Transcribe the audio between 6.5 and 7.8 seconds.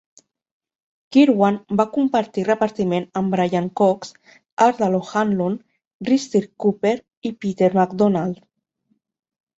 Cooper i Peter